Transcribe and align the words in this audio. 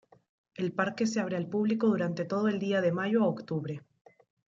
El 0.55 0.71
parque 0.73 1.05
se 1.05 1.19
abre 1.19 1.37
al 1.37 1.47
público 1.47 1.85
durante 1.85 2.25
todo 2.25 2.47
el 2.47 2.57
día 2.57 2.81
de 2.81 2.91
mayo 2.91 3.21
a 3.23 3.27
octubre. 3.27 3.83